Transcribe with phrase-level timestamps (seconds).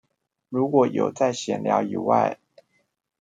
[0.49, 2.39] 如果有在閒聊以外